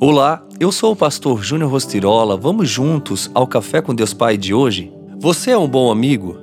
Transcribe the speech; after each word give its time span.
Olá, 0.00 0.46
eu 0.60 0.70
sou 0.70 0.92
o 0.92 0.96
pastor 0.96 1.42
Júnior 1.42 1.72
Rostirola. 1.72 2.36
Vamos 2.36 2.70
juntos 2.70 3.28
ao 3.34 3.48
Café 3.48 3.82
com 3.82 3.92
Deus 3.92 4.14
Pai 4.14 4.36
de 4.36 4.54
hoje? 4.54 4.92
Você 5.18 5.50
é 5.50 5.58
um 5.58 5.66
bom 5.66 5.90
amigo? 5.90 6.36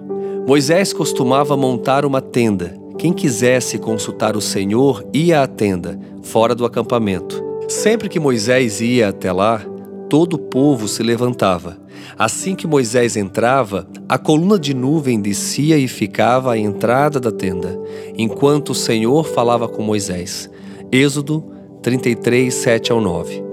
Moisés 0.46 0.92
costumava 0.92 1.55
montar 1.55 2.04
uma 2.04 2.20
tenda. 2.20 2.78
Quem 2.97 3.13
quisesse 3.13 3.78
consultar 3.78 4.36
o 4.36 4.41
Senhor 4.41 5.07
ia 5.13 5.41
à 5.41 5.47
tenda, 5.47 5.97
fora 6.21 6.54
do 6.54 6.65
acampamento. 6.65 7.41
Sempre 7.70 8.10
que 8.10 8.20
Moisés 8.20 8.82
ia 8.82 9.07
até 9.07 9.32
lá, 9.32 9.62
todo 10.10 10.34
o 10.34 10.40
povo 10.40 10.86
se 10.90 11.02
levantava. 11.02 11.78
Assim 12.20 12.56
que 12.56 12.68
Moisés 12.68 13.16
entrava, 13.16 13.88
a 14.10 14.18
coluna 14.18 14.60
de 14.60 14.74
nuvem 14.74 15.22
descia 15.22 15.78
e 15.78 15.88
ficava 15.88 16.52
à 16.52 16.58
entrada 16.58 17.22
da 17.22 17.32
tenda, 17.32 17.82
enquanto 18.18 18.72
o 18.72 18.76
Senhor 18.76 19.26
falava 19.26 19.66
com 19.70 19.82
Moisés. 19.82 20.50
Êxodo 20.92 21.54
33, 21.82 22.54
7 22.54 22.92
ao 22.92 23.00
9. 23.00 23.45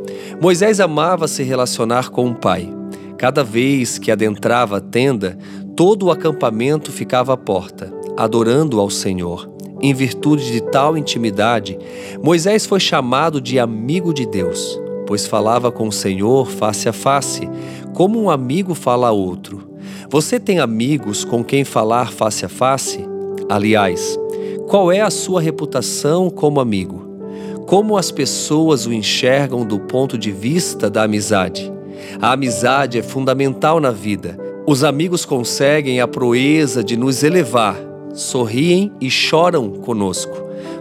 Moisés 0.42 0.80
amava 0.80 1.28
se 1.28 1.44
relacionar 1.44 2.10
com 2.10 2.26
o 2.26 2.34
pai. 2.34 2.68
Cada 3.16 3.44
vez 3.44 3.96
que 3.96 4.10
adentrava 4.10 4.78
a 4.78 4.80
tenda, 4.80 5.38
todo 5.76 6.06
o 6.06 6.10
acampamento 6.10 6.90
ficava 6.90 7.34
à 7.34 7.36
porta, 7.36 7.94
adorando 8.16 8.80
ao 8.80 8.90
Senhor. 8.90 9.48
Em 9.80 9.94
virtude 9.94 10.50
de 10.50 10.60
tal 10.60 10.98
intimidade, 10.98 11.78
Moisés 12.20 12.66
foi 12.66 12.80
chamado 12.80 13.40
de 13.40 13.60
amigo 13.60 14.12
de 14.12 14.26
Deus, 14.26 14.80
pois 15.06 15.28
falava 15.28 15.70
com 15.70 15.86
o 15.86 15.92
Senhor 15.92 16.50
face 16.50 16.88
a 16.88 16.92
face, 16.92 17.48
como 17.94 18.20
um 18.20 18.28
amigo 18.28 18.74
fala 18.74 19.06
a 19.06 19.12
outro. 19.12 19.70
Você 20.10 20.40
tem 20.40 20.58
amigos 20.58 21.24
com 21.24 21.44
quem 21.44 21.62
falar 21.62 22.10
face 22.10 22.44
a 22.44 22.48
face? 22.48 22.98
Aliás, 23.48 24.18
qual 24.66 24.90
é 24.90 25.02
a 25.02 25.10
sua 25.10 25.40
reputação 25.40 26.28
como 26.28 26.58
amigo? 26.58 27.01
Como 27.72 27.96
as 27.96 28.10
pessoas 28.10 28.84
o 28.84 28.92
enxergam 28.92 29.64
do 29.64 29.80
ponto 29.80 30.18
de 30.18 30.30
vista 30.30 30.90
da 30.90 31.04
amizade. 31.04 31.72
A 32.20 32.32
amizade 32.32 32.98
é 32.98 33.02
fundamental 33.02 33.80
na 33.80 33.90
vida. 33.90 34.38
Os 34.66 34.84
amigos 34.84 35.24
conseguem 35.24 35.98
a 35.98 36.06
proeza 36.06 36.84
de 36.84 36.98
nos 36.98 37.22
elevar, 37.22 37.74
sorriem 38.12 38.92
e 39.00 39.08
choram 39.08 39.70
conosco. 39.70 40.36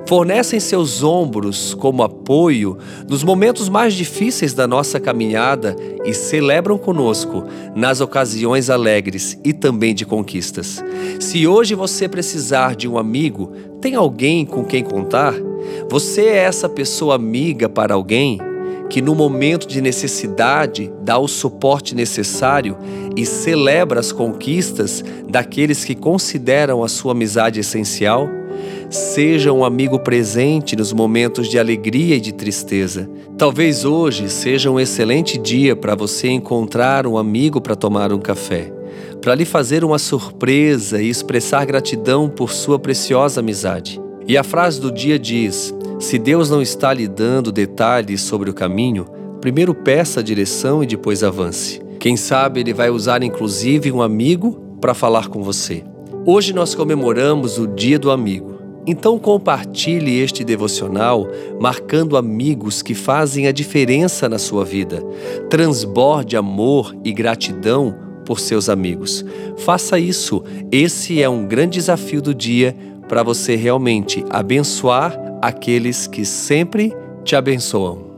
Fornecem 0.05 0.59
seus 0.59 1.01
ombros 1.01 1.73
como 1.73 2.03
apoio 2.03 2.77
nos 3.07 3.23
momentos 3.23 3.69
mais 3.69 3.93
difíceis 3.93 4.53
da 4.53 4.67
nossa 4.67 4.99
caminhada 4.99 5.73
e 6.03 6.13
celebram 6.13 6.77
conosco 6.77 7.45
nas 7.73 8.01
ocasiões 8.01 8.69
alegres 8.69 9.39
e 9.45 9.53
também 9.53 9.95
de 9.95 10.05
conquistas. 10.05 10.83
Se 11.21 11.47
hoje 11.47 11.73
você 11.73 12.09
precisar 12.09 12.75
de 12.75 12.85
um 12.85 12.97
amigo, 12.97 13.49
tem 13.79 13.95
alguém 13.95 14.45
com 14.45 14.65
quem 14.65 14.83
contar? 14.83 15.50
Você 15.89 16.21
é 16.21 16.37
essa 16.37 16.69
pessoa 16.69 17.15
amiga 17.15 17.67
para 17.67 17.93
alguém 17.93 18.39
que, 18.91 19.01
no 19.01 19.15
momento 19.15 19.67
de 19.67 19.81
necessidade, 19.81 20.91
dá 21.01 21.17
o 21.17 21.27
suporte 21.27 21.95
necessário 21.95 22.77
e 23.15 23.25
celebra 23.25 24.01
as 24.01 24.11
conquistas 24.11 25.01
daqueles 25.29 25.85
que 25.85 25.95
consideram 25.95 26.83
a 26.83 26.89
sua 26.89 27.13
amizade 27.13 27.59
essencial? 27.59 28.27
Seja 28.89 29.53
um 29.53 29.63
amigo 29.63 29.97
presente 29.97 30.75
nos 30.75 30.91
momentos 30.91 31.47
de 31.47 31.57
alegria 31.57 32.17
e 32.17 32.19
de 32.19 32.33
tristeza. 32.33 33.09
Talvez 33.37 33.85
hoje 33.85 34.29
seja 34.29 34.69
um 34.69 34.77
excelente 34.77 35.37
dia 35.37 35.73
para 35.73 35.95
você 35.95 36.27
encontrar 36.27 37.07
um 37.07 37.17
amigo 37.17 37.61
para 37.61 37.77
tomar 37.77 38.11
um 38.11 38.19
café, 38.19 38.73
para 39.21 39.33
lhe 39.33 39.45
fazer 39.45 39.85
uma 39.85 39.97
surpresa 39.97 41.01
e 41.01 41.09
expressar 41.09 41.65
gratidão 41.65 42.27
por 42.27 42.51
sua 42.51 42.77
preciosa 42.77 43.39
amizade. 43.39 44.01
E 44.27 44.37
a 44.37 44.43
frase 44.43 44.79
do 44.79 44.91
dia 44.91 45.17
diz: 45.17 45.73
se 45.99 46.17
Deus 46.17 46.49
não 46.49 46.61
está 46.61 46.93
lhe 46.93 47.07
dando 47.07 47.51
detalhes 47.51 48.21
sobre 48.21 48.49
o 48.49 48.53
caminho, 48.53 49.05
primeiro 49.39 49.73
peça 49.73 50.19
a 50.19 50.23
direção 50.23 50.83
e 50.83 50.87
depois 50.87 51.23
avance. 51.23 51.81
Quem 51.99 52.17
sabe 52.17 52.59
ele 52.59 52.73
vai 52.73 52.89
usar 52.89 53.21
inclusive 53.21 53.91
um 53.91 54.01
amigo 54.01 54.59
para 54.81 54.93
falar 54.93 55.27
com 55.27 55.43
você. 55.43 55.83
Hoje 56.25 56.53
nós 56.53 56.73
comemoramos 56.73 57.59
o 57.59 57.67
Dia 57.67 57.99
do 57.99 58.09
Amigo. 58.09 58.59
Então 58.87 59.19
compartilhe 59.19 60.19
este 60.19 60.43
devocional 60.43 61.27
marcando 61.59 62.17
amigos 62.17 62.81
que 62.81 62.95
fazem 62.95 63.45
a 63.47 63.51
diferença 63.51 64.27
na 64.27 64.39
sua 64.39 64.65
vida. 64.65 65.03
Transborde 65.49 66.35
amor 66.35 66.95
e 67.03 67.13
gratidão 67.13 67.95
por 68.25 68.39
seus 68.39 68.69
amigos. 68.69 69.23
Faça 69.57 69.99
isso. 69.99 70.43
Esse 70.71 71.21
é 71.21 71.29
um 71.29 71.45
grande 71.45 71.77
desafio 71.77 72.21
do 72.21 72.33
dia 72.33 72.75
para 73.11 73.23
você 73.23 73.57
realmente 73.57 74.23
abençoar 74.29 75.13
aqueles 75.41 76.07
que 76.07 76.23
sempre 76.23 76.93
te 77.25 77.35
abençoam. 77.35 78.10